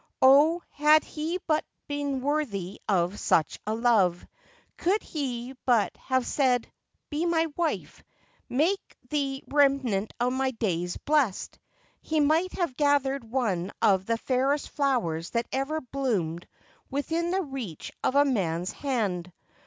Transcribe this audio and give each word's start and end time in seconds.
Oh, 0.19 0.63
had 0.71 1.03
he 1.03 1.37
but 1.45 1.63
been 1.87 2.21
worthy 2.21 2.81
of 2.89 3.19
such 3.19 3.59
a 3.67 3.75
love, 3.75 4.25
could 4.75 5.03
he 5.03 5.53
but 5.63 5.95
have 5.95 6.25
said,' 6.25 6.67
Be 7.11 7.23
my 7.27 7.45
wife, 7.55 8.01
make 8.49 8.97
the 9.11 9.43
rem 9.49 9.81
nant 9.83 10.11
of 10.19 10.33
my 10.33 10.49
days 10.49 10.97
blessed,' 10.97 11.59
he 12.01 12.19
might 12.19 12.53
have 12.53 12.75
gathered 12.75 13.23
one 13.29 13.71
of 13.79 14.07
the 14.07 14.17
fairest 14.17 14.69
flowers 14.69 15.29
that 15.29 15.45
ever 15.51 15.79
bloomed 15.81 16.47
within 16.89 17.29
the 17.29 17.43
reach 17.43 17.91
of 18.03 18.15
a 18.15 18.25
man's 18.25 18.71
hand. 18.71 19.31